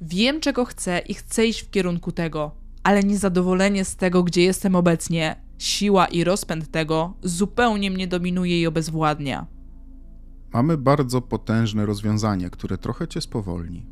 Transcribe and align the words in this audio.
Wiem, 0.00 0.40
czego 0.40 0.64
chcę 0.64 0.98
i 0.98 1.14
chcę 1.14 1.46
iść 1.46 1.62
w 1.62 1.70
kierunku 1.70 2.12
tego, 2.12 2.50
ale 2.82 3.02
niezadowolenie 3.02 3.84
z 3.84 3.96
tego, 3.96 4.22
gdzie 4.22 4.42
jestem 4.42 4.74
obecnie, 4.74 5.36
siła 5.58 6.06
i 6.06 6.24
rozpęd 6.24 6.70
tego 6.70 7.14
zupełnie 7.22 7.90
mnie 7.90 8.08
dominuje 8.08 8.60
i 8.60 8.66
obezwładnia. 8.66 9.46
Mamy 10.52 10.78
bardzo 10.78 11.20
potężne 11.20 11.86
rozwiązanie, 11.86 12.50
które 12.50 12.78
trochę 12.78 13.08
cię 13.08 13.20
spowolni. 13.20 13.86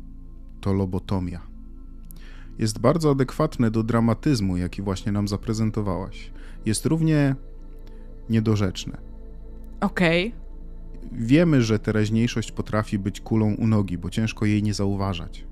To 0.61 0.73
lobotomia. 0.73 1.41
Jest 2.59 2.79
bardzo 2.79 3.11
adekwatne 3.11 3.71
do 3.71 3.83
dramatyzmu, 3.83 4.57
jaki 4.57 4.81
właśnie 4.81 5.11
nam 5.11 5.27
zaprezentowałaś. 5.27 6.31
Jest 6.65 6.85
równie 6.85 7.35
niedorzeczne. 8.29 8.97
Okej. 9.81 10.27
Okay. 10.27 10.39
Wiemy, 11.11 11.61
że 11.61 11.79
teraźniejszość 11.79 12.51
potrafi 12.51 12.99
być 12.99 13.21
kulą 13.21 13.53
u 13.53 13.67
nogi, 13.67 13.97
bo 13.97 14.09
ciężko 14.09 14.45
jej 14.45 14.63
nie 14.63 14.73
zauważać. 14.73 15.49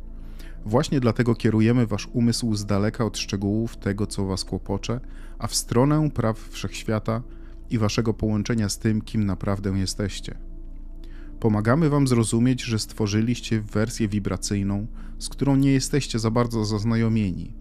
Właśnie 0.68 1.00
dlatego 1.00 1.36
kierujemy 1.36 1.88
wasz 1.88 2.08
umysł 2.14 2.56
z 2.56 2.66
daleka 2.66 3.06
od 3.06 3.18
szczegółów 3.18 3.78
tego, 3.78 4.08
co 4.08 4.26
was 4.26 4.44
kłopocze, 4.44 5.00
a 5.40 5.48
w 5.48 5.56
stronę 5.56 6.10
praw 6.14 6.40
wszechświata 6.40 7.22
i 7.70 7.78
waszego 7.78 8.14
połączenia 8.14 8.70
z 8.70 8.80
tym, 8.80 9.02
kim 9.02 9.26
naprawdę 9.26 9.70
jesteście. 9.70 10.38
Pomagamy 11.40 11.90
wam 11.90 12.08
zrozumieć, 12.08 12.64
że 12.64 12.80
stworzyliście 12.80 13.62
wersję 13.62 14.08
wibracyjną, 14.08 14.88
z 15.20 15.30
którą 15.30 15.56
nie 15.56 15.72
jesteście 15.72 16.20
za 16.20 16.32
bardzo 16.32 16.66
zaznajomieni. 16.66 17.54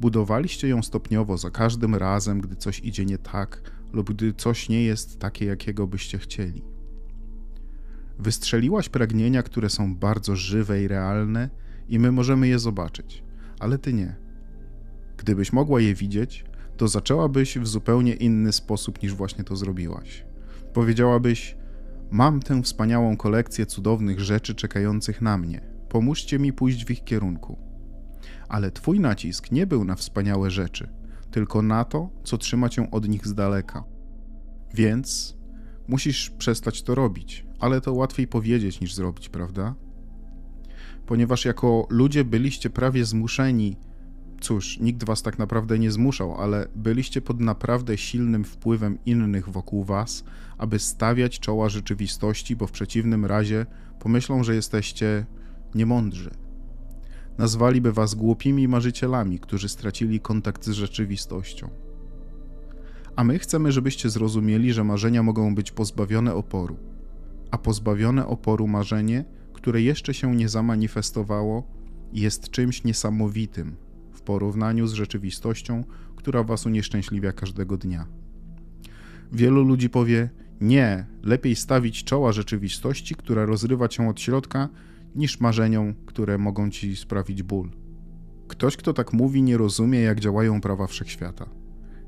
Budowaliście 0.00 0.68
ją 0.68 0.82
stopniowo 0.82 1.38
za 1.38 1.50
każdym 1.50 1.94
razem, 1.94 2.40
gdy 2.40 2.56
coś 2.56 2.80
idzie 2.80 3.04
nie 3.04 3.18
tak 3.18 3.62
lub 3.92 4.10
gdy 4.10 4.32
coś 4.32 4.68
nie 4.68 4.82
jest 4.82 5.18
takie, 5.18 5.44
jakiego 5.44 5.86
byście 5.86 6.18
chcieli. 6.18 6.62
Wystrzeliłaś 8.18 8.88
pragnienia, 8.88 9.42
które 9.42 9.70
są 9.70 9.94
bardzo 9.94 10.36
żywe 10.36 10.82
i 10.82 10.88
realne, 10.88 11.50
i 11.90 11.98
my 11.98 12.12
możemy 12.12 12.48
je 12.48 12.58
zobaczyć, 12.58 13.22
ale 13.58 13.78
ty 13.78 13.92
nie. 13.92 14.16
Gdybyś 15.16 15.52
mogła 15.52 15.80
je 15.80 15.94
widzieć, 15.94 16.44
to 16.76 16.88
zaczęłabyś 16.88 17.58
w 17.58 17.66
zupełnie 17.66 18.14
inny 18.14 18.52
sposób 18.52 19.02
niż 19.02 19.14
właśnie 19.14 19.44
to 19.44 19.56
zrobiłaś. 19.56 20.24
Powiedziałabyś: 20.72 21.56
Mam 22.10 22.40
tę 22.40 22.62
wspaniałą 22.62 23.16
kolekcję 23.16 23.66
cudownych 23.66 24.20
rzeczy 24.20 24.54
czekających 24.54 25.22
na 25.22 25.38
mnie. 25.38 25.60
Pomóżcie 25.88 26.38
mi 26.38 26.52
pójść 26.52 26.84
w 26.84 26.90
ich 26.90 27.04
kierunku. 27.04 27.58
Ale 28.48 28.70
twój 28.70 29.00
nacisk 29.00 29.52
nie 29.52 29.66
był 29.66 29.84
na 29.84 29.94
wspaniałe 29.94 30.50
rzeczy, 30.50 30.88
tylko 31.30 31.62
na 31.62 31.84
to, 31.84 32.10
co 32.24 32.38
trzyma 32.38 32.68
cię 32.68 32.90
od 32.90 33.08
nich 33.08 33.26
z 33.26 33.34
daleka. 33.34 33.84
Więc 34.74 35.36
musisz 35.88 36.30
przestać 36.30 36.82
to 36.82 36.94
robić, 36.94 37.46
ale 37.58 37.80
to 37.80 37.92
łatwiej 37.92 38.26
powiedzieć 38.26 38.80
niż 38.80 38.94
zrobić, 38.94 39.28
prawda? 39.28 39.74
Ponieważ 41.10 41.44
jako 41.44 41.86
ludzie 41.88 42.24
byliście 42.24 42.70
prawie 42.70 43.04
zmuszeni, 43.04 43.76
cóż, 44.40 44.78
nikt 44.80 45.04
was 45.04 45.22
tak 45.22 45.38
naprawdę 45.38 45.78
nie 45.78 45.90
zmuszał, 45.90 46.40
ale 46.40 46.66
byliście 46.76 47.20
pod 47.20 47.40
naprawdę 47.40 47.98
silnym 47.98 48.44
wpływem 48.44 48.98
innych 49.06 49.48
wokół 49.48 49.84
was, 49.84 50.24
aby 50.58 50.78
stawiać 50.78 51.40
czoła 51.40 51.68
rzeczywistości, 51.68 52.56
bo 52.56 52.66
w 52.66 52.72
przeciwnym 52.72 53.24
razie 53.24 53.66
pomyślą, 53.98 54.44
że 54.44 54.54
jesteście 54.54 55.26
niemądrzy. 55.74 56.30
Nazwaliby 57.38 57.92
was 57.92 58.14
głupimi 58.14 58.68
marzycielami, 58.68 59.38
którzy 59.38 59.68
stracili 59.68 60.20
kontakt 60.20 60.64
z 60.64 60.70
rzeczywistością. 60.70 61.70
A 63.16 63.24
my 63.24 63.38
chcemy, 63.38 63.72
żebyście 63.72 64.10
zrozumieli, 64.10 64.72
że 64.72 64.84
marzenia 64.84 65.22
mogą 65.22 65.54
być 65.54 65.72
pozbawione 65.72 66.34
oporu, 66.34 66.76
a 67.50 67.58
pozbawione 67.58 68.26
oporu 68.26 68.68
marzenie, 68.68 69.24
które 69.60 69.82
jeszcze 69.82 70.14
się 70.14 70.34
nie 70.36 70.48
zamanifestowało, 70.48 71.62
jest 72.12 72.50
czymś 72.50 72.84
niesamowitym 72.84 73.76
w 74.12 74.20
porównaniu 74.20 74.86
z 74.86 74.92
rzeczywistością, 74.92 75.84
która 76.16 76.44
was 76.44 76.66
unieszczęśliwia 76.66 77.32
każdego 77.32 77.76
dnia. 77.76 78.06
Wielu 79.32 79.64
ludzi 79.64 79.90
powie: 79.90 80.30
Nie, 80.60 81.06
lepiej 81.22 81.56
stawić 81.56 82.04
czoła 82.04 82.32
rzeczywistości, 82.32 83.14
która 83.14 83.44
rozrywa 83.46 83.88
cię 83.88 84.08
od 84.08 84.20
środka, 84.20 84.68
niż 85.14 85.40
marzeniom, 85.40 85.94
które 86.06 86.38
mogą 86.38 86.70
ci 86.70 86.96
sprawić 86.96 87.42
ból. 87.42 87.70
Ktoś, 88.48 88.76
kto 88.76 88.92
tak 88.92 89.12
mówi, 89.12 89.42
nie 89.42 89.56
rozumie, 89.56 90.00
jak 90.00 90.20
działają 90.20 90.60
prawa 90.60 90.86
wszechświata. 90.86 91.48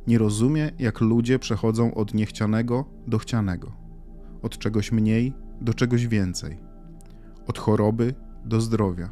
Nie 0.06 0.19
rozumie, 0.19 0.72
jak 0.78 1.00
ludzie 1.00 1.38
przechodzą 1.38 1.94
od 1.94 2.14
niechcianego 2.14 2.84
do 3.06 3.19
chcianego, 3.19 3.72
od 4.42 4.58
czegoś 4.58 4.92
mniej 4.92 5.32
do 5.60 5.74
czegoś 5.74 6.06
więcej, 6.06 6.71
od 7.47 7.58
choroby 7.58 8.14
do 8.44 8.60
zdrowia 8.60 9.10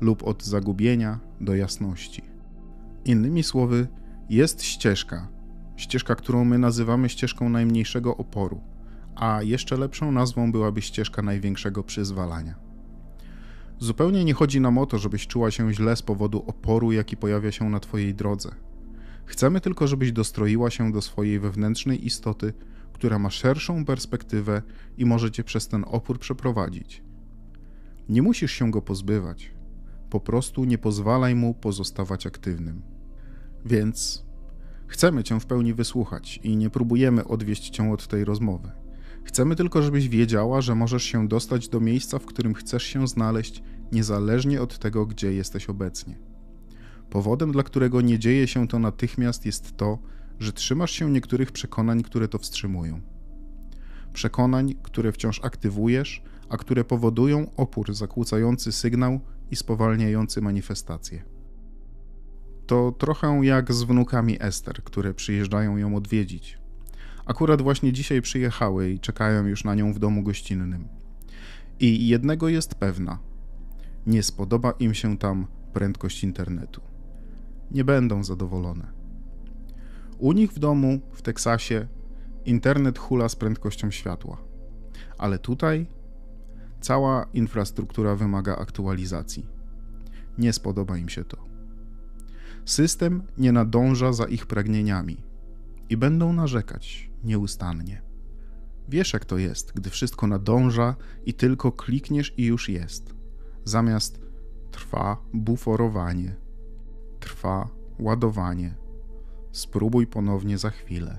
lub 0.00 0.22
od 0.22 0.44
zagubienia 0.44 1.20
do 1.40 1.54
jasności. 1.54 2.22
Innymi 3.04 3.42
słowy, 3.42 3.88
jest 4.30 4.62
ścieżka, 4.62 5.28
ścieżka, 5.76 6.14
którą 6.14 6.44
my 6.44 6.58
nazywamy 6.58 7.08
ścieżką 7.08 7.48
najmniejszego 7.48 8.16
oporu, 8.16 8.60
a 9.14 9.42
jeszcze 9.42 9.76
lepszą 9.76 10.12
nazwą 10.12 10.52
byłaby 10.52 10.82
ścieżka 10.82 11.22
największego 11.22 11.82
przyzwalania. 11.82 12.54
Zupełnie 13.78 14.24
nie 14.24 14.34
chodzi 14.34 14.60
nam 14.60 14.78
o 14.78 14.86
to, 14.86 14.98
żebyś 14.98 15.26
czuła 15.26 15.50
się 15.50 15.74
źle 15.74 15.96
z 15.96 16.02
powodu 16.02 16.44
oporu, 16.46 16.92
jaki 16.92 17.16
pojawia 17.16 17.52
się 17.52 17.70
na 17.70 17.80
Twojej 17.80 18.14
drodze. 18.14 18.50
Chcemy 19.24 19.60
tylko, 19.60 19.86
żebyś 19.86 20.12
dostroiła 20.12 20.70
się 20.70 20.92
do 20.92 21.02
swojej 21.02 21.40
wewnętrznej 21.40 22.06
istoty, 22.06 22.52
która 22.92 23.18
ma 23.18 23.30
szerszą 23.30 23.84
perspektywę 23.84 24.62
i 24.98 25.06
może 25.06 25.30
Cię 25.30 25.44
przez 25.44 25.68
ten 25.68 25.84
opór 25.88 26.18
przeprowadzić. 26.18 27.05
Nie 28.08 28.22
musisz 28.22 28.52
się 28.52 28.70
go 28.70 28.82
pozbywać, 28.82 29.50
po 30.10 30.20
prostu 30.20 30.64
nie 30.64 30.78
pozwalaj 30.78 31.34
mu 31.34 31.54
pozostawać 31.54 32.26
aktywnym. 32.26 32.82
Więc 33.64 34.24
chcemy 34.86 35.24
Cię 35.24 35.40
w 35.40 35.46
pełni 35.46 35.74
wysłuchać 35.74 36.40
i 36.42 36.56
nie 36.56 36.70
próbujemy 36.70 37.24
odwieść 37.24 37.70
Cię 37.70 37.92
od 37.92 38.06
tej 38.06 38.24
rozmowy. 38.24 38.70
Chcemy 39.24 39.56
tylko, 39.56 39.82
żebyś 39.82 40.08
wiedziała, 40.08 40.60
że 40.60 40.74
możesz 40.74 41.02
się 41.02 41.28
dostać 41.28 41.68
do 41.68 41.80
miejsca, 41.80 42.18
w 42.18 42.26
którym 42.26 42.54
chcesz 42.54 42.82
się 42.82 43.08
znaleźć, 43.08 43.62
niezależnie 43.92 44.62
od 44.62 44.78
tego, 44.78 45.06
gdzie 45.06 45.32
jesteś 45.32 45.66
obecnie. 45.66 46.18
Powodem, 47.10 47.52
dla 47.52 47.62
którego 47.62 48.00
nie 48.00 48.18
dzieje 48.18 48.46
się 48.46 48.68
to 48.68 48.78
natychmiast, 48.78 49.46
jest 49.46 49.76
to, 49.76 49.98
że 50.38 50.52
trzymasz 50.52 50.90
się 50.90 51.10
niektórych 51.10 51.52
przekonań, 51.52 52.02
które 52.02 52.28
to 52.28 52.38
wstrzymują. 52.38 53.00
Przekonań, 54.12 54.74
które 54.82 55.12
wciąż 55.12 55.40
aktywujesz, 55.44 56.22
a 56.48 56.56
które 56.56 56.84
powodują 56.84 57.50
opór 57.56 57.94
zakłócający 57.94 58.72
sygnał 58.72 59.20
i 59.50 59.56
spowalniający 59.56 60.40
manifestację. 60.42 61.24
To 62.66 62.92
trochę 62.92 63.40
jak 63.42 63.72
z 63.72 63.82
wnukami 63.82 64.36
Ester, 64.40 64.84
które 64.84 65.14
przyjeżdżają 65.14 65.76
ją 65.76 65.96
odwiedzić. 65.96 66.58
Akurat 67.26 67.62
właśnie 67.62 67.92
dzisiaj 67.92 68.22
przyjechały 68.22 68.90
i 68.90 69.00
czekają 69.00 69.46
już 69.46 69.64
na 69.64 69.74
nią 69.74 69.92
w 69.92 69.98
domu 69.98 70.22
gościnnym. 70.22 70.88
I 71.80 72.08
jednego 72.08 72.48
jest 72.48 72.74
pewna: 72.74 73.18
nie 74.06 74.22
spodoba 74.22 74.70
im 74.70 74.94
się 74.94 75.18
tam 75.18 75.46
prędkość 75.72 76.24
internetu. 76.24 76.80
Nie 77.70 77.84
będą 77.84 78.24
zadowolone. 78.24 78.86
U 80.18 80.32
nich 80.32 80.52
w 80.52 80.58
domu, 80.58 81.00
w 81.12 81.22
Teksasie, 81.22 81.86
internet 82.44 82.98
hula 82.98 83.28
z 83.28 83.36
prędkością 83.36 83.90
światła. 83.90 84.38
Ale 85.18 85.38
tutaj 85.38 85.86
cała 86.80 87.26
infrastruktura 87.34 88.14
wymaga 88.14 88.56
aktualizacji. 88.56 89.46
Nie 90.38 90.52
spodoba 90.52 90.96
im 90.98 91.08
się 91.08 91.24
to. 91.24 91.36
System 92.64 93.22
nie 93.38 93.52
nadąża 93.52 94.12
za 94.12 94.24
ich 94.24 94.46
pragnieniami 94.46 95.22
i 95.88 95.96
będą 95.96 96.32
narzekać 96.32 97.10
nieustannie. 97.24 98.02
Wiesz, 98.88 99.12
jak 99.12 99.24
to 99.24 99.38
jest, 99.38 99.72
gdy 99.74 99.90
wszystko 99.90 100.26
nadąża 100.26 100.96
i 101.26 101.34
tylko 101.34 101.72
klikniesz 101.72 102.34
i 102.36 102.44
już 102.44 102.68
jest. 102.68 103.14
Zamiast 103.64 104.20
trwa 104.70 105.22
buforowanie, 105.32 106.36
trwa 107.20 107.68
ładowanie. 107.98 108.74
Spróbuj 109.52 110.06
ponownie 110.06 110.58
za 110.58 110.70
chwilę. 110.70 111.18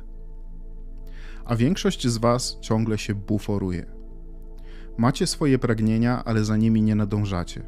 A 1.46 1.56
większość 1.56 2.08
z 2.08 2.18
Was 2.18 2.58
ciągle 2.62 2.98
się 2.98 3.16
buforuje. 3.16 3.97
Macie 4.98 5.28
swoje 5.28 5.60
pragnienia, 5.60 6.24
ale 6.26 6.46
za 6.46 6.58
nimi 6.58 6.82
nie 6.82 6.96
nadążacie. 6.96 7.64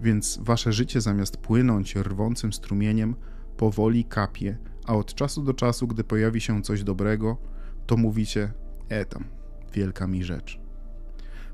Więc 0.00 0.38
Wasze 0.42 0.72
życie 0.72 1.00
zamiast 1.00 1.36
płynąć 1.36 1.96
rwącym 1.96 2.52
strumieniem, 2.52 3.14
powoli 3.56 4.04
kapie, 4.04 4.58
a 4.86 4.94
od 4.94 5.14
czasu 5.14 5.42
do 5.42 5.54
czasu, 5.54 5.86
gdy 5.86 6.04
pojawi 6.04 6.40
się 6.40 6.62
coś 6.62 6.82
dobrego, 6.84 7.36
to 7.86 7.96
mówicie: 7.96 8.52
E 8.88 9.04
tam, 9.04 9.24
wielka 9.72 10.06
mi 10.06 10.24
rzecz. 10.24 10.60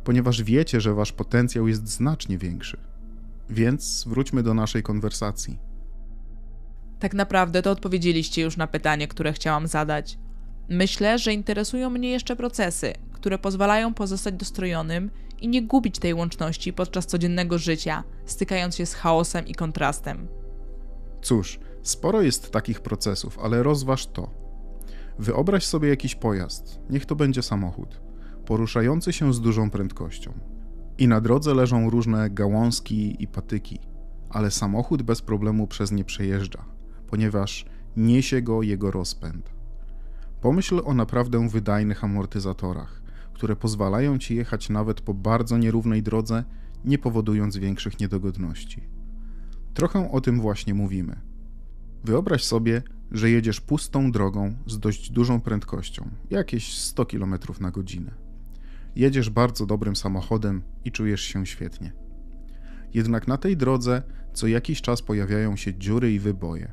Ponieważ 0.04 0.42
wiecie, 0.42 0.80
że 0.80 0.94
wasz 0.94 1.12
potencjał 1.12 1.68
jest 1.68 1.88
znacznie 1.88 2.38
większy. 2.38 2.76
Więc 3.50 4.04
wróćmy 4.08 4.42
do 4.42 4.54
naszej 4.54 4.82
konwersacji. 4.82 5.58
Tak 6.98 7.14
naprawdę 7.14 7.62
to 7.62 7.70
odpowiedzieliście 7.70 8.42
już 8.42 8.56
na 8.56 8.66
pytanie, 8.66 9.08
które 9.08 9.32
chciałam 9.32 9.66
zadać. 9.66 10.18
Myślę, 10.68 11.18
że 11.18 11.32
interesują 11.32 11.90
mnie 11.90 12.10
jeszcze 12.10 12.36
procesy, 12.36 12.92
które 13.22 13.38
pozwalają 13.38 13.94
pozostać 13.94 14.34
dostrojonym 14.34 15.10
i 15.40 15.48
nie 15.48 15.62
gubić 15.62 15.98
tej 15.98 16.14
łączności 16.14 16.72
podczas 16.72 17.06
codziennego 17.06 17.58
życia, 17.58 18.04
stykając 18.26 18.76
się 18.76 18.86
z 18.86 18.94
chaosem 18.94 19.46
i 19.46 19.54
kontrastem. 19.54 20.28
Cóż, 21.22 21.60
sporo 21.82 22.22
jest 22.22 22.50
takich 22.50 22.80
procesów, 22.80 23.38
ale 23.38 23.62
rozważ 23.62 24.06
to. 24.06 24.30
Wyobraź 25.18 25.64
sobie 25.64 25.88
jakiś 25.88 26.14
pojazd, 26.14 26.80
niech 26.90 27.06
to 27.06 27.16
będzie 27.16 27.42
samochód, 27.42 28.00
poruszający 28.46 29.12
się 29.12 29.34
z 29.34 29.40
dużą 29.40 29.70
prędkością. 29.70 30.32
I 30.98 31.08
na 31.08 31.20
drodze 31.20 31.54
leżą 31.54 31.90
różne 31.90 32.30
gałązki 32.30 33.22
i 33.22 33.26
patyki, 33.26 33.78
ale 34.30 34.50
samochód 34.50 35.02
bez 35.02 35.22
problemu 35.22 35.66
przez 35.66 35.92
nie 35.92 36.04
przejeżdża, 36.04 36.64
ponieważ 37.06 37.64
niesie 37.96 38.42
go 38.42 38.62
jego 38.62 38.90
rozpęd. 38.90 39.50
Pomyśl 40.40 40.80
o 40.84 40.94
naprawdę 40.94 41.48
wydajnych 41.48 42.04
amortyzatorach, 42.04 43.01
które 43.32 43.56
pozwalają 43.56 44.18
ci 44.18 44.36
jechać 44.36 44.68
nawet 44.68 45.00
po 45.00 45.14
bardzo 45.14 45.58
nierównej 45.58 46.02
drodze, 46.02 46.44
nie 46.84 46.98
powodując 46.98 47.56
większych 47.56 48.00
niedogodności. 48.00 48.82
Trochę 49.74 50.10
o 50.10 50.20
tym 50.20 50.40
właśnie 50.40 50.74
mówimy. 50.74 51.20
Wyobraź 52.04 52.44
sobie, 52.44 52.82
że 53.10 53.30
jedziesz 53.30 53.60
pustą 53.60 54.12
drogą 54.12 54.54
z 54.66 54.78
dość 54.78 55.10
dużą 55.10 55.40
prędkością, 55.40 56.10
jakieś 56.30 56.78
100 56.78 57.06
km 57.06 57.34
na 57.60 57.70
godzinę. 57.70 58.14
Jedziesz 58.96 59.30
bardzo 59.30 59.66
dobrym 59.66 59.96
samochodem 59.96 60.62
i 60.84 60.92
czujesz 60.92 61.20
się 61.20 61.46
świetnie. 61.46 61.92
Jednak 62.94 63.28
na 63.28 63.36
tej 63.36 63.56
drodze 63.56 64.02
co 64.32 64.46
jakiś 64.46 64.82
czas 64.82 65.02
pojawiają 65.02 65.56
się 65.56 65.74
dziury 65.74 66.12
i 66.12 66.18
wyboje. 66.18 66.72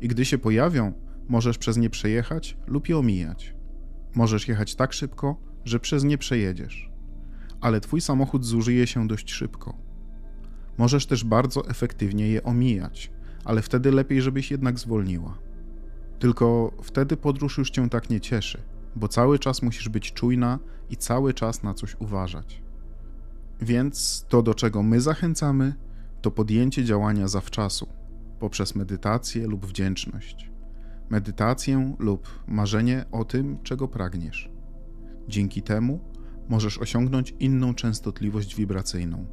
I 0.00 0.08
gdy 0.08 0.24
się 0.24 0.38
pojawią, 0.38 0.92
możesz 1.28 1.58
przez 1.58 1.76
nie 1.76 1.90
przejechać 1.90 2.56
lub 2.66 2.88
je 2.88 2.98
omijać. 2.98 3.54
Możesz 4.14 4.48
jechać 4.48 4.74
tak 4.74 4.92
szybko, 4.92 5.36
że 5.64 5.80
przez 5.80 6.04
nie 6.04 6.18
przejedziesz. 6.18 6.90
Ale 7.60 7.80
twój 7.80 8.00
samochód 8.00 8.44
zużyje 8.44 8.86
się 8.86 9.08
dość 9.08 9.32
szybko. 9.32 9.78
Możesz 10.78 11.06
też 11.06 11.24
bardzo 11.24 11.68
efektywnie 11.68 12.28
je 12.28 12.42
omijać, 12.42 13.10
ale 13.44 13.62
wtedy 13.62 13.92
lepiej, 13.92 14.22
żebyś 14.22 14.50
jednak 14.50 14.78
zwolniła. 14.78 15.38
Tylko 16.18 16.72
wtedy 16.82 17.16
podróż 17.16 17.58
już 17.58 17.70
cię 17.70 17.88
tak 17.88 18.10
nie 18.10 18.20
cieszy, 18.20 18.62
bo 18.96 19.08
cały 19.08 19.38
czas 19.38 19.62
musisz 19.62 19.88
być 19.88 20.12
czujna 20.12 20.58
i 20.90 20.96
cały 20.96 21.34
czas 21.34 21.62
na 21.62 21.74
coś 21.74 21.96
uważać. 21.98 22.62
Więc 23.60 24.24
to, 24.28 24.42
do 24.42 24.54
czego 24.54 24.82
my 24.82 25.00
zachęcamy, 25.00 25.74
to 26.22 26.30
podjęcie 26.30 26.84
działania 26.84 27.28
zawczasu 27.28 27.86
poprzez 28.38 28.74
medytację 28.74 29.46
lub 29.46 29.66
wdzięczność, 29.66 30.50
medytację 31.10 31.94
lub 31.98 32.28
marzenie 32.46 33.04
o 33.12 33.24
tym, 33.24 33.58
czego 33.62 33.88
pragniesz. 33.88 34.49
Dzięki 35.30 35.62
temu 35.62 36.00
możesz 36.48 36.78
osiągnąć 36.78 37.34
inną 37.40 37.74
częstotliwość 37.74 38.56
wibracyjną, 38.56 39.26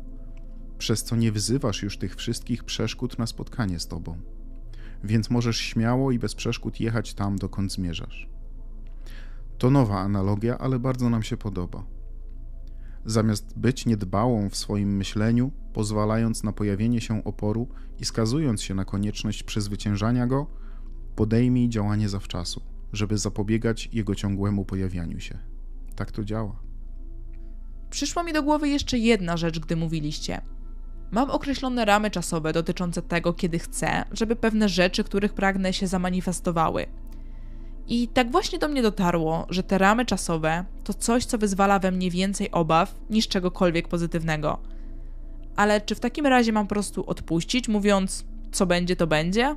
przez 0.78 1.04
co 1.04 1.16
nie 1.16 1.32
wzywasz 1.32 1.84
już 1.84 1.98
tych 1.98 2.16
wszystkich 2.16 2.64
przeszkód 2.64 3.20
na 3.20 3.28
spotkanie 3.28 3.80
z 3.80 3.88
tobą, 3.88 4.18
więc 5.04 5.30
możesz 5.30 5.58
śmiało 5.58 6.12
i 6.12 6.20
bez 6.20 6.36
przeszkód 6.36 6.80
jechać 6.80 7.14
tam, 7.14 7.38
dokąd 7.38 7.74
zmierzasz. 7.74 8.30
To 9.58 9.70
nowa 9.70 10.00
analogia, 10.00 10.58
ale 10.58 10.80
bardzo 10.80 11.10
nam 11.10 11.24
się 11.24 11.38
podoba. 11.38 11.86
Zamiast 13.06 13.60
być 13.60 13.86
niedbałą 13.86 14.50
w 14.50 14.56
swoim 14.56 14.98
myśleniu, 14.98 15.52
pozwalając 15.74 16.44
na 16.44 16.54
pojawienie 16.54 17.02
się 17.02 17.24
oporu 17.24 17.68
i 18.00 18.06
skazując 18.06 18.62
się 18.62 18.74
na 18.76 18.86
konieczność 18.86 19.44
przezwyciężania 19.44 20.28
go, 20.28 20.48
podejmij 21.16 21.70
działanie 21.70 22.10
zawczasu, 22.10 22.62
żeby 22.94 23.18
zapobiegać 23.18 23.90
jego 23.94 24.16
ciągłemu 24.16 24.66
pojawianiu 24.66 25.20
się. 25.20 25.57
Tak 25.98 26.12
to 26.12 26.24
działa. 26.24 26.60
Przyszła 27.90 28.24
mi 28.24 28.34
do 28.34 28.44
głowy 28.44 28.70
jeszcze 28.70 28.98
jedna 28.98 29.38
rzecz, 29.38 29.60
gdy 29.60 29.76
mówiliście. 29.76 30.42
Mam 31.12 31.32
określone 31.32 31.86
ramy 31.86 32.12
czasowe 32.12 32.54
dotyczące 32.54 33.02
tego, 33.02 33.34
kiedy 33.34 33.60
chcę, 33.60 34.06
żeby 34.12 34.36
pewne 34.36 34.70
rzeczy, 34.70 35.04
których 35.04 35.34
pragnę, 35.34 35.74
się 35.74 35.88
zamanifestowały. 35.88 36.86
I 37.88 38.08
tak 38.08 38.32
właśnie 38.32 38.60
do 38.60 38.68
mnie 38.68 38.82
dotarło, 38.82 39.48
że 39.50 39.64
te 39.64 39.78
ramy 39.78 40.06
czasowe 40.06 40.66
to 40.84 40.94
coś, 40.94 41.26
co 41.26 41.38
wyzwala 41.38 41.80
we 41.80 41.92
mnie 41.92 42.12
więcej 42.12 42.52
obaw 42.52 42.96
niż 43.10 43.28
czegokolwiek 43.28 43.88
pozytywnego. 43.88 44.58
Ale 45.56 45.82
czy 45.82 45.96
w 45.96 46.00
takim 46.00 46.26
razie 46.26 46.52
mam 46.52 46.68
po 46.68 46.76
prostu 46.76 47.10
odpuścić, 47.10 47.68
mówiąc, 47.68 48.26
co 48.52 48.66
będzie, 48.66 48.96
to 48.96 49.08
będzie? 49.08 49.56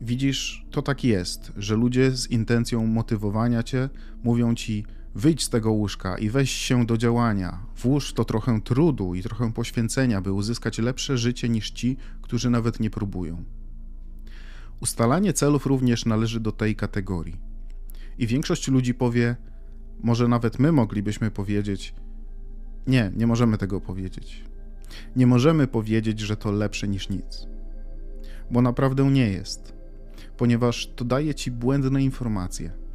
Widzisz, 0.00 0.66
to 0.70 0.82
tak 0.82 1.04
jest, 1.04 1.52
że 1.56 1.76
ludzie 1.76 2.10
z 2.10 2.30
intencją 2.30 2.86
motywowania 2.86 3.62
cię 3.62 3.88
mówią 4.24 4.54
ci: 4.54 4.84
wyjdź 5.16 5.42
z 5.42 5.48
tego 5.48 5.72
łóżka 5.72 6.18
i 6.18 6.30
weź 6.30 6.50
się 6.50 6.86
do 6.86 6.96
działania. 6.96 7.58
Włóż 7.76 8.12
to 8.12 8.24
trochę 8.24 8.60
trudu 8.60 9.14
i 9.14 9.22
trochę 9.22 9.52
poświęcenia, 9.52 10.20
by 10.20 10.32
uzyskać 10.32 10.78
lepsze 10.78 11.18
życie 11.18 11.48
niż 11.48 11.70
ci, 11.70 11.96
którzy 12.22 12.50
nawet 12.50 12.80
nie 12.80 12.90
próbują. 12.90 13.44
Ustalanie 14.80 15.32
celów 15.32 15.66
również 15.66 16.04
należy 16.04 16.40
do 16.40 16.52
tej 16.52 16.76
kategorii. 16.76 17.36
I 18.18 18.26
większość 18.26 18.68
ludzi 18.68 18.94
powie, 18.94 19.36
może 20.02 20.28
nawet 20.28 20.58
my 20.58 20.72
moglibyśmy 20.72 21.30
powiedzieć: 21.30 21.94
Nie, 22.86 23.12
nie 23.16 23.26
możemy 23.26 23.58
tego 23.58 23.80
powiedzieć. 23.80 24.44
Nie 25.16 25.26
możemy 25.26 25.66
powiedzieć, 25.66 26.20
że 26.20 26.36
to 26.36 26.52
lepsze 26.52 26.88
niż 26.88 27.08
nic. 27.08 27.46
Bo 28.50 28.62
naprawdę 28.62 29.04
nie 29.04 29.28
jest, 29.28 29.74
ponieważ 30.36 30.86
to 30.96 31.04
daje 31.04 31.34
ci 31.34 31.50
błędne 31.50 32.02
informacje. 32.02 32.85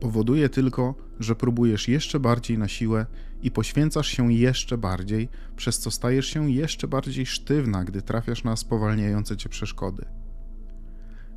Powoduje 0.00 0.48
tylko, 0.48 0.94
że 1.20 1.36
próbujesz 1.36 1.88
jeszcze 1.88 2.20
bardziej 2.20 2.58
na 2.58 2.68
siłę 2.68 3.06
i 3.42 3.50
poświęcasz 3.50 4.08
się 4.08 4.32
jeszcze 4.32 4.78
bardziej, 4.78 5.28
przez 5.56 5.78
co 5.78 5.90
stajesz 5.90 6.26
się 6.26 6.50
jeszcze 6.50 6.88
bardziej 6.88 7.26
sztywna, 7.26 7.84
gdy 7.84 8.02
trafiasz 8.02 8.44
na 8.44 8.56
spowalniające 8.56 9.36
cię 9.36 9.48
przeszkody. 9.48 10.04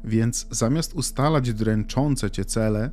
Więc 0.03 0.47
zamiast 0.51 0.93
ustalać 0.93 1.53
dręczące 1.53 2.31
cię 2.31 2.45
cele, 2.45 2.91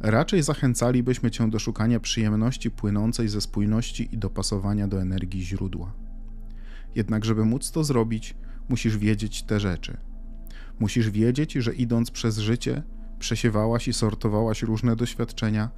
raczej 0.00 0.42
zachęcalibyśmy 0.42 1.30
cię 1.30 1.50
do 1.50 1.58
szukania 1.58 2.00
przyjemności 2.00 2.70
płynącej 2.70 3.28
ze 3.28 3.40
spójności 3.40 4.08
i 4.14 4.18
dopasowania 4.18 4.88
do 4.88 5.00
energii 5.00 5.42
źródła. 5.44 5.92
Jednak, 6.94 7.24
żeby 7.24 7.44
móc 7.44 7.70
to 7.70 7.84
zrobić, 7.84 8.34
musisz 8.68 8.98
wiedzieć 8.98 9.42
te 9.42 9.60
rzeczy. 9.60 9.96
Musisz 10.78 11.10
wiedzieć, 11.10 11.52
że 11.52 11.74
idąc 11.74 12.10
przez 12.10 12.38
życie, 12.38 12.82
przesiewałaś 13.22 13.88
i 13.88 13.92
sortowałaś 13.92 14.62
różne 14.62 14.96
doświadczenia, 14.96 15.70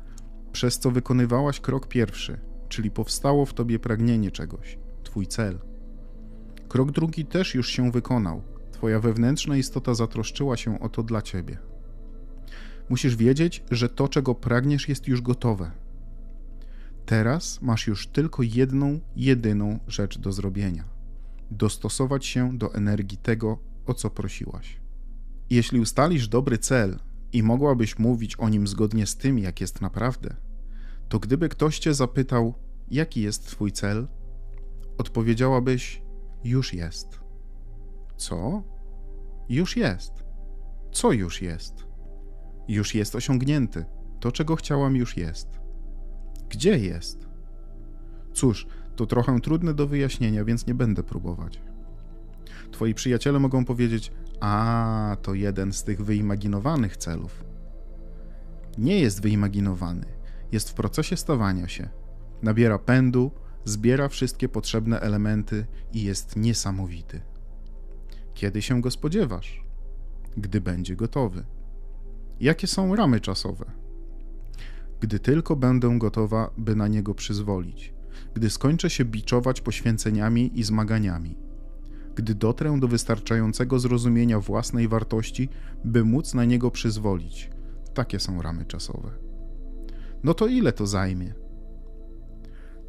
przez 0.52 0.78
co 0.78 0.90
wykonywałaś 0.90 1.60
krok 1.60 1.88
pierwszy, 1.88 2.40
czyli 2.68 2.90
powstało 2.90 3.46
w 3.46 3.54
tobie 3.54 3.78
pragnienie 3.78 4.30
czegoś, 4.30 4.78
twój 5.02 5.26
cel. 5.26 5.58
Krok 6.68 6.90
drugi 6.90 7.24
też 7.24 7.54
już 7.54 7.68
się 7.68 7.90
wykonał 7.90 8.42
Twoja 8.72 9.00
wewnętrzna 9.00 9.56
istota 9.56 9.94
zatroszczyła 9.94 10.56
się 10.56 10.80
o 10.80 10.88
to 10.88 11.02
dla 11.02 11.22
Ciebie. 11.22 11.58
Musisz 12.88 13.16
wiedzieć, 13.16 13.64
że 13.70 13.88
to, 13.88 14.08
czego 14.08 14.34
pragniesz, 14.34 14.88
jest 14.88 15.08
już 15.08 15.22
gotowe. 15.22 15.70
Teraz 17.06 17.62
masz 17.62 17.86
już 17.86 18.06
tylko 18.06 18.42
jedną, 18.42 19.00
jedyną 19.16 19.78
rzecz 19.86 20.18
do 20.18 20.32
zrobienia: 20.32 20.84
dostosować 21.50 22.26
się 22.26 22.58
do 22.58 22.74
energii 22.74 23.18
tego, 23.18 23.58
o 23.86 23.94
co 23.94 24.10
prosiłaś. 24.10 24.80
Jeśli 25.50 25.80
ustalisz 25.80 26.28
dobry 26.28 26.58
cel 26.58 26.98
i 27.34 27.42
mogłabyś 27.42 27.98
mówić 27.98 28.36
o 28.36 28.48
nim 28.48 28.66
zgodnie 28.66 29.06
z 29.06 29.16
tym, 29.16 29.38
jak 29.38 29.60
jest 29.60 29.80
naprawdę, 29.80 30.36
to 31.08 31.18
gdyby 31.18 31.48
ktoś 31.48 31.78
cię 31.78 31.94
zapytał, 31.94 32.54
jaki 32.90 33.20
jest 33.20 33.46
twój 33.46 33.72
cel, 33.72 34.08
odpowiedziałabyś: 34.98 36.02
Już 36.44 36.74
jest. 36.74 37.20
Co? 38.16 38.62
Już 39.48 39.76
jest. 39.76 40.24
Co 40.92 41.12
już 41.12 41.42
jest? 41.42 41.86
Już 42.68 42.94
jest 42.94 43.14
osiągnięty. 43.14 43.84
To, 44.20 44.32
czego 44.32 44.56
chciałam, 44.56 44.96
już 44.96 45.16
jest. 45.16 45.48
Gdzie 46.48 46.78
jest? 46.78 47.28
Cóż, 48.32 48.66
to 48.96 49.06
trochę 49.06 49.40
trudne 49.40 49.74
do 49.74 49.86
wyjaśnienia, 49.86 50.44
więc 50.44 50.66
nie 50.66 50.74
będę 50.74 51.02
próbować. 51.02 51.62
Twoi 52.74 52.94
przyjaciele 52.94 53.38
mogą 53.38 53.64
powiedzieć: 53.64 54.12
A, 54.40 55.16
to 55.22 55.34
jeden 55.34 55.72
z 55.72 55.84
tych 55.84 56.04
wyimaginowanych 56.04 56.96
celów. 56.96 57.44
Nie 58.78 59.00
jest 59.00 59.22
wyimaginowany, 59.22 60.06
jest 60.52 60.70
w 60.70 60.74
procesie 60.74 61.16
stawania 61.16 61.68
się. 61.68 61.88
Nabiera 62.42 62.78
pędu, 62.78 63.30
zbiera 63.64 64.08
wszystkie 64.08 64.48
potrzebne 64.48 65.00
elementy 65.00 65.66
i 65.92 66.02
jest 66.02 66.36
niesamowity. 66.36 67.20
Kiedy 68.34 68.62
się 68.62 68.80
go 68.80 68.90
spodziewasz? 68.90 69.64
Gdy 70.36 70.60
będzie 70.60 70.96
gotowy. 70.96 71.44
Jakie 72.40 72.66
są 72.66 72.96
ramy 72.96 73.20
czasowe? 73.20 73.64
Gdy 75.00 75.18
tylko 75.18 75.56
będę 75.56 75.98
gotowa, 75.98 76.50
by 76.56 76.76
na 76.76 76.88
niego 76.88 77.14
przyzwolić, 77.14 77.94
gdy 78.34 78.50
skończę 78.50 78.90
się 78.90 79.04
biczować 79.04 79.60
poświęceniami 79.60 80.58
i 80.58 80.62
zmaganiami, 80.62 81.43
gdy 82.14 82.34
dotrę 82.34 82.80
do 82.80 82.88
wystarczającego 82.88 83.78
zrozumienia 83.78 84.40
własnej 84.40 84.88
wartości, 84.88 85.48
by 85.84 86.04
móc 86.04 86.34
na 86.34 86.44
niego 86.44 86.70
przyzwolić. 86.70 87.50
Takie 87.94 88.20
są 88.20 88.42
ramy 88.42 88.64
czasowe. 88.64 89.10
No 90.22 90.34
to 90.34 90.46
ile 90.46 90.72
to 90.72 90.86
zajmie? 90.86 91.34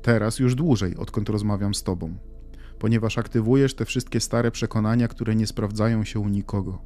Teraz 0.01 0.39
już 0.39 0.55
dłużej, 0.55 0.97
odkąd 0.97 1.29
rozmawiam 1.29 1.75
z 1.75 1.83
tobą, 1.83 2.17
ponieważ 2.79 3.17
aktywujesz 3.17 3.73
te 3.73 3.85
wszystkie 3.85 4.19
stare 4.19 4.51
przekonania, 4.51 5.07
które 5.07 5.35
nie 5.35 5.47
sprawdzają 5.47 6.03
się 6.03 6.19
u 6.19 6.29
nikogo. 6.29 6.81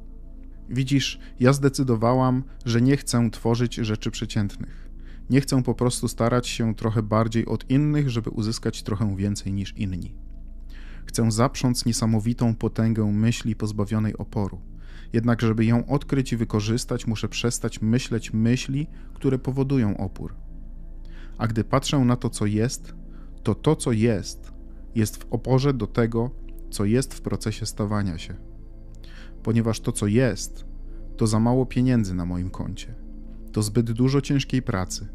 Widzisz, 0.68 1.20
ja 1.40 1.52
zdecydowałam, 1.52 2.44
że 2.64 2.80
nie 2.80 2.96
chcę 2.96 3.30
tworzyć 3.30 3.74
rzeczy 3.74 4.10
przeciętnych. 4.10 4.90
Nie 5.30 5.40
chcę 5.40 5.62
po 5.62 5.74
prostu 5.74 6.08
starać 6.08 6.48
się 6.48 6.74
trochę 6.74 7.02
bardziej 7.02 7.46
od 7.46 7.70
innych, 7.70 8.10
żeby 8.10 8.30
uzyskać 8.30 8.82
trochę 8.82 9.16
więcej 9.16 9.52
niż 9.52 9.76
inni. 9.76 10.14
Chcę 11.10 11.30
zaprząc 11.30 11.86
niesamowitą 11.86 12.54
potęgę 12.54 13.04
myśli 13.12 13.56
pozbawionej 13.56 14.16
oporu. 14.16 14.60
Jednak, 15.12 15.40
żeby 15.40 15.64
ją 15.64 15.86
odkryć 15.86 16.32
i 16.32 16.36
wykorzystać, 16.36 17.06
muszę 17.06 17.28
przestać 17.28 17.82
myśleć 17.82 18.32
myśli, 18.32 18.86
które 19.14 19.38
powodują 19.38 19.96
opór. 19.96 20.34
A 21.38 21.46
gdy 21.46 21.64
patrzę 21.64 21.98
na 21.98 22.16
to, 22.16 22.30
co 22.30 22.46
jest, 22.46 22.94
to 23.42 23.54
to, 23.54 23.76
co 23.76 23.92
jest, 23.92 24.52
jest 24.94 25.16
w 25.16 25.26
oporze 25.30 25.74
do 25.74 25.86
tego, 25.86 26.30
co 26.70 26.84
jest 26.84 27.14
w 27.14 27.20
procesie 27.20 27.66
stawania 27.66 28.18
się. 28.18 28.36
Ponieważ 29.42 29.80
to, 29.80 29.92
co 29.92 30.06
jest, 30.06 30.64
to 31.16 31.26
za 31.26 31.40
mało 31.40 31.66
pieniędzy 31.66 32.14
na 32.14 32.24
moim 32.24 32.50
koncie, 32.50 32.94
to 33.52 33.62
zbyt 33.62 33.92
dużo 33.92 34.20
ciężkiej 34.20 34.62
pracy, 34.62 35.08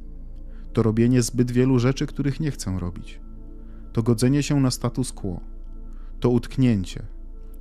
to 0.74 0.84
robienie 0.84 1.22
zbyt 1.22 1.52
wielu 1.52 1.80
rzeczy, 1.80 2.08
których 2.08 2.40
nie 2.40 2.52
chcę 2.52 2.80
robić, 2.80 3.20
to 3.94 4.04
godzenie 4.04 4.44
się 4.44 4.60
na 4.60 4.72
status 4.72 5.12
quo, 5.12 5.55
to 6.20 6.30
utknięcie, 6.30 7.06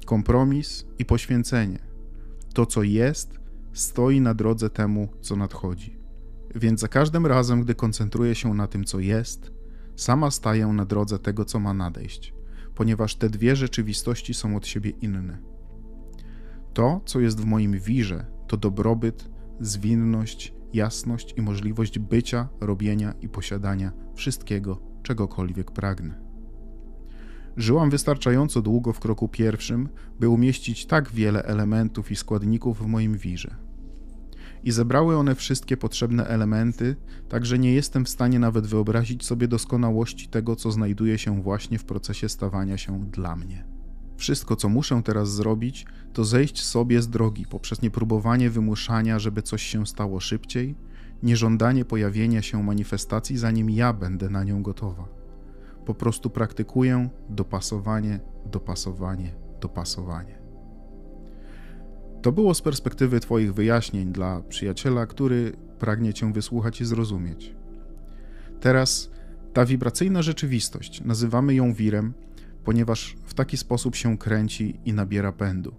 kompromis 0.06 0.86
i 0.98 1.04
poświęcenie. 1.04 1.78
To, 2.54 2.66
co 2.66 2.82
jest, 2.82 3.38
stoi 3.72 4.20
na 4.20 4.34
drodze 4.34 4.70
temu, 4.70 5.08
co 5.20 5.36
nadchodzi. 5.36 5.98
Więc 6.54 6.80
za 6.80 6.88
każdym 6.88 7.26
razem, 7.26 7.62
gdy 7.62 7.74
koncentruję 7.74 8.34
się 8.34 8.54
na 8.54 8.66
tym, 8.66 8.84
co 8.84 9.00
jest, 9.00 9.52
sama 9.96 10.30
staję 10.30 10.66
na 10.66 10.84
drodze 10.84 11.18
tego, 11.18 11.44
co 11.44 11.60
ma 11.60 11.74
nadejść, 11.74 12.34
ponieważ 12.74 13.16
te 13.16 13.30
dwie 13.30 13.56
rzeczywistości 13.56 14.34
są 14.34 14.56
od 14.56 14.66
siebie 14.66 14.90
inne. 14.90 15.38
To, 16.74 17.00
co 17.04 17.20
jest 17.20 17.40
w 17.40 17.44
moim 17.44 17.78
wirze, 17.78 18.26
to 18.46 18.56
dobrobyt, 18.56 19.30
zwinność, 19.60 20.54
jasność 20.72 21.34
i 21.36 21.42
możliwość 21.42 21.98
bycia, 21.98 22.48
robienia 22.60 23.14
i 23.20 23.28
posiadania 23.28 23.92
wszystkiego, 24.14 24.80
czegokolwiek 25.02 25.70
pragnę. 25.70 26.23
Żyłam 27.56 27.90
wystarczająco 27.90 28.62
długo 28.62 28.92
w 28.92 29.00
kroku 29.00 29.28
pierwszym, 29.28 29.88
by 30.20 30.28
umieścić 30.28 30.86
tak 30.86 31.10
wiele 31.10 31.42
elementów 31.42 32.10
i 32.10 32.16
składników 32.16 32.78
w 32.78 32.86
moim 32.86 33.18
wirze. 33.18 33.56
I 34.64 34.72
zebrały 34.72 35.16
one 35.16 35.34
wszystkie 35.34 35.76
potrzebne 35.76 36.26
elementy, 36.26 36.96
tak 37.28 37.46
że 37.46 37.58
nie 37.58 37.74
jestem 37.74 38.04
w 38.04 38.08
stanie 38.08 38.38
nawet 38.38 38.66
wyobrazić 38.66 39.24
sobie 39.24 39.48
doskonałości 39.48 40.28
tego, 40.28 40.56
co 40.56 40.70
znajduje 40.70 41.18
się 41.18 41.42
właśnie 41.42 41.78
w 41.78 41.84
procesie 41.84 42.28
stawania 42.28 42.78
się 42.78 43.04
dla 43.04 43.36
mnie. 43.36 43.64
Wszystko, 44.16 44.56
co 44.56 44.68
muszę 44.68 45.02
teraz 45.04 45.32
zrobić, 45.32 45.86
to 46.12 46.24
zejść 46.24 46.64
sobie 46.64 47.02
z 47.02 47.08
drogi 47.08 47.46
poprzez 47.46 47.82
niepróbowanie 47.82 48.50
wymuszania, 48.50 49.18
żeby 49.18 49.42
coś 49.42 49.62
się 49.62 49.86
stało 49.86 50.20
szybciej, 50.20 50.74
nieżądanie 51.22 51.84
pojawienia 51.84 52.42
się 52.42 52.62
manifestacji, 52.62 53.38
zanim 53.38 53.70
ja 53.70 53.92
będę 53.92 54.30
na 54.30 54.44
nią 54.44 54.62
gotowa. 54.62 55.13
Po 55.84 55.94
prostu 55.94 56.30
praktykuję 56.30 57.08
dopasowanie, 57.28 58.20
dopasowanie, 58.46 59.34
dopasowanie. 59.60 60.38
To 62.22 62.32
było 62.32 62.54
z 62.54 62.62
perspektywy 62.62 63.20
Twoich 63.20 63.54
wyjaśnień 63.54 64.12
dla 64.12 64.40
przyjaciela, 64.40 65.06
który 65.06 65.52
pragnie 65.78 66.14
Cię 66.14 66.32
wysłuchać 66.32 66.80
i 66.80 66.84
zrozumieć. 66.84 67.56
Teraz 68.60 69.10
ta 69.52 69.66
wibracyjna 69.66 70.22
rzeczywistość, 70.22 71.04
nazywamy 71.04 71.54
ją 71.54 71.72
wirem, 71.72 72.14
ponieważ 72.64 73.16
w 73.24 73.34
taki 73.34 73.56
sposób 73.56 73.94
się 73.96 74.18
kręci 74.18 74.80
i 74.84 74.92
nabiera 74.92 75.32
pędu. 75.32 75.74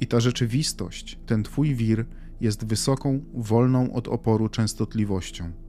I 0.00 0.06
ta 0.06 0.20
rzeczywistość, 0.20 1.18
ten 1.26 1.42
Twój 1.42 1.74
wir, 1.74 2.04
jest 2.40 2.66
wysoką, 2.66 3.20
wolną 3.34 3.92
od 3.92 4.08
oporu 4.08 4.48
częstotliwością 4.48 5.65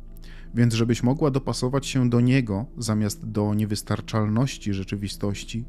więc 0.58 0.74
żebyś 0.74 1.04
mogła 1.04 1.32
dopasować 1.32 1.88
się 1.88 2.10
do 2.10 2.22
niego 2.22 2.66
zamiast 2.78 3.26
do 3.26 3.54
niewystarczalności 3.54 4.74
rzeczywistości, 4.74 5.66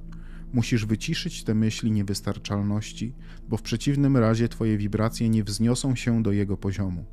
musisz 0.53 0.87
wyciszyć 0.87 1.45
te 1.45 1.55
myśli 1.55 1.91
niewystarczalności, 1.91 3.15
bo 3.49 3.57
w 3.57 3.63
przeciwnym 3.63 4.17
razie 4.17 4.49
twoje 4.49 4.79
wibracje 4.79 5.29
nie 5.29 5.45
wzniosą 5.45 5.97
się 5.97 6.23
do 6.23 6.33
jego 6.33 6.57
poziomu. 6.57 7.05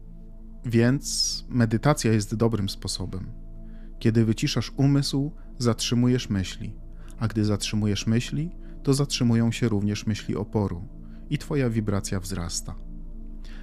Więc 0.66 1.46
medytacja 1.50 2.14
jest 2.14 2.36
dobrym 2.36 2.70
sposobem. 2.70 3.32
Kiedy 4.00 4.26
wyciszasz 4.26 4.72
umysł, 4.78 5.32
zatrzymujesz 5.58 6.30
myśli, 6.30 6.76
a 7.20 7.28
gdy 7.28 7.46
zatrzymujesz 7.46 8.08
myśli, 8.08 8.52
to 8.84 8.94
zatrzymują 8.94 9.52
się 9.52 9.70
również 9.70 10.06
myśli 10.06 10.36
oporu 10.36 10.88
i 11.30 11.38
twoja 11.38 11.70
wibracja 11.70 12.20
wzrasta. 12.20 12.76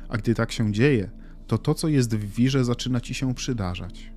A 0.09 0.17
gdy 0.17 0.35
tak 0.35 0.53
się 0.53 0.73
dzieje, 0.73 1.11
to 1.53 1.59
to, 1.59 1.75
co 1.75 1.89
jest 1.89 2.17
w 2.17 2.35
wirze, 2.35 2.65
zaczyna 2.65 3.01
ci 3.01 3.15
się 3.15 3.35
przydarzać. 3.35 4.13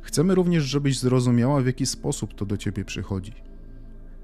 Chcemy 0.00 0.34
również, 0.34 0.64
żebyś 0.64 0.98
zrozumiała, 0.98 1.60
w 1.60 1.66
jaki 1.66 1.86
sposób 1.86 2.34
to 2.34 2.46
do 2.46 2.56
ciebie 2.56 2.84
przychodzi. 2.84 3.32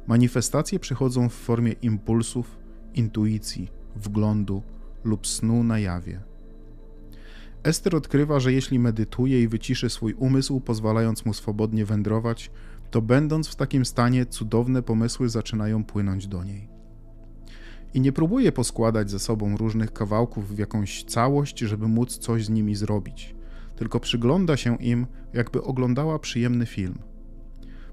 Manifestacje 0.07 0.79
przychodzą 0.79 1.29
w 1.29 1.33
formie 1.33 1.73
impulsów, 1.73 2.59
intuicji, 2.95 3.71
wglądu 3.97 4.63
lub 5.05 5.27
snu 5.27 5.65
na 5.65 5.79
jawie. 5.79 6.21
Ester 7.63 7.97
odkrywa, 7.97 8.41
że 8.41 8.53
jeśli 8.53 8.79
medytuje 8.79 9.43
i 9.43 9.49
wyciszy 9.49 9.91
swój 9.91 10.15
umysł, 10.15 10.61
pozwalając 10.61 11.27
mu 11.27 11.35
swobodnie 11.35 11.85
wędrować, 11.85 12.51
to 12.91 13.03
będąc 13.03 13.49
w 13.49 13.57
takim 13.57 13.85
stanie, 13.85 14.27
cudowne 14.27 14.83
pomysły 14.83 15.29
zaczynają 15.29 15.85
płynąć 15.85 16.27
do 16.27 16.45
niej 16.45 16.78
i 17.95 18.01
nie 18.01 18.13
próbuje 18.13 18.53
poskładać 18.53 19.11
ze 19.11 19.19
sobą 19.19 19.57
różnych 19.57 19.93
kawałków 19.93 20.57
w 20.57 20.59
jakąś 20.59 21.05
całość, 21.05 21.59
żeby 21.59 21.89
móc 21.89 22.19
coś 22.19 22.45
z 22.45 22.49
nimi 22.49 22.75
zrobić, 22.75 23.35
tylko 23.77 24.01
przygląda 24.01 24.57
się 24.57 24.77
im, 24.77 25.07
jakby 25.33 25.63
oglądała 25.63 26.19
przyjemny 26.19 26.67
film. 26.67 26.99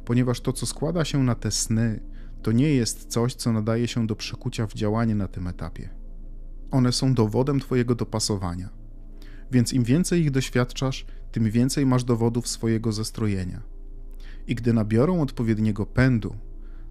Ponieważ 0.05 0.41
to, 0.41 0.53
co 0.53 0.65
składa 0.65 1.05
się 1.05 1.23
na 1.23 1.35
te 1.35 1.51
sny, 1.51 1.99
to 2.41 2.51
nie 2.51 2.69
jest 2.69 3.05
coś, 3.05 3.33
co 3.33 3.51
nadaje 3.51 3.87
się 3.87 4.07
do 4.07 4.15
przekucia 4.15 4.67
w 4.67 4.73
działanie 4.73 5.15
na 5.15 5.27
tym 5.27 5.47
etapie. 5.47 5.89
One 6.71 6.91
są 6.91 7.13
dowodem 7.13 7.59
Twojego 7.59 7.95
dopasowania. 7.95 8.69
Więc 9.51 9.73
im 9.73 9.83
więcej 9.83 10.21
ich 10.21 10.31
doświadczasz, 10.31 11.05
tym 11.31 11.51
więcej 11.51 11.85
masz 11.85 12.03
dowodów 12.03 12.47
swojego 12.47 12.91
zestrojenia. 12.91 13.61
I 14.47 14.55
gdy 14.55 14.73
nabiorą 14.73 15.21
odpowiedniego 15.21 15.85
pędu, 15.85 16.35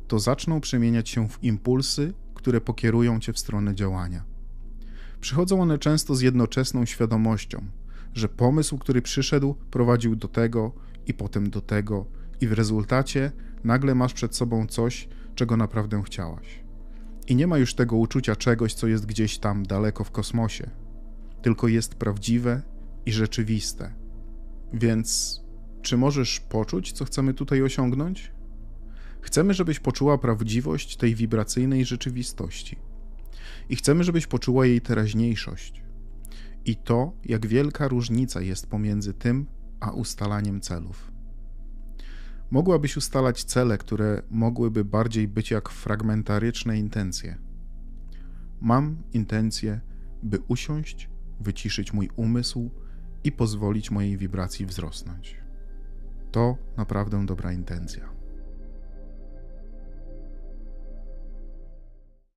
to 0.09 0.19
zaczną 0.19 0.61
przemieniać 0.61 1.09
się 1.09 1.29
w 1.29 1.45
impulsy 1.45 2.13
które 2.45 2.61
pokierują 2.61 3.21
cię 3.21 3.33
w 3.33 3.39
stronę 3.39 3.75
działania. 3.75 4.25
Przychodzą 5.21 5.63
one 5.63 5.79
często 5.79 6.15
z 6.15 6.21
jednoczesną 6.21 6.87
świadomością, 6.87 7.65
że 8.15 8.29
pomysł, 8.29 8.79
który 8.79 9.03
przyszedł, 9.03 9.55
prowadził 9.71 10.17
do 10.17 10.29
tego 10.29 10.73
i 11.07 11.15
potem 11.15 11.51
do 11.51 11.61
tego, 11.61 12.07
i 12.41 12.49
w 12.49 12.53
rezultacie 12.53 13.33
nagle 13.65 13.95
masz 13.95 14.13
przed 14.13 14.37
sobą 14.37 14.67
coś, 14.67 15.09
czego 15.35 15.57
naprawdę 15.57 16.03
chciałaś. 16.07 16.65
I 17.29 17.37
nie 17.37 17.47
ma 17.47 17.59
już 17.59 17.75
tego 17.75 17.97
uczucia 17.97 18.37
czegoś, 18.37 18.75
co 18.75 18.87
jest 18.87 19.07
gdzieś 19.07 19.39
tam 19.39 19.63
daleko 19.63 20.05
w 20.05 20.11
kosmosie, 20.11 20.71
tylko 21.43 21.69
jest 21.69 21.95
prawdziwe 21.95 22.63
i 23.07 23.13
rzeczywiste. 23.13 23.95
Więc 24.73 25.41
czy 25.83 25.97
możesz 25.97 26.41
poczuć, 26.41 26.93
co 26.93 27.05
chcemy 27.05 27.35
tutaj 27.35 27.63
osiągnąć? 27.63 28.33
Chcemy, 29.25 29.54
żebyś 29.54 29.81
poczuła 29.81 30.19
prawdziwość 30.19 30.97
tej 30.97 31.14
wibracyjnej 31.14 31.85
rzeczywistości. 31.85 32.78
I 33.69 33.76
chcemy, 33.76 34.04
żebyś 34.04 34.26
poczuła 34.26 34.66
jej 34.66 34.81
teraźniejszość. 34.81 35.83
I 36.64 36.76
to, 36.76 37.12
jak 37.25 37.47
wielka 37.47 37.88
różnica 37.88 38.40
jest 38.40 38.66
pomiędzy 38.71 39.14
tym, 39.14 39.47
a 39.81 39.90
ustalaniem 39.90 40.61
celów. 40.61 41.12
Mogłabyś 42.50 42.97
ustalać 42.97 43.45
cele, 43.45 43.78
które 43.78 44.23
mogłyby 44.31 44.85
bardziej 44.85 45.28
być 45.28 45.50
jak 45.50 45.69
fragmentaryczne 45.69 46.78
intencje. 46.78 47.38
Mam 48.61 49.02
intencję, 49.12 49.81
by 50.23 50.38
usiąść, 50.49 51.11
wyciszyć 51.40 51.93
mój 51.93 52.11
umysł 52.16 52.71
i 53.25 53.33
pozwolić 53.33 53.90
mojej 53.90 54.16
wibracji 54.16 54.66
wzrosnąć. 54.66 55.37
To 56.31 56.57
naprawdę 56.76 57.26
dobra 57.26 57.52
intencja. 57.52 58.24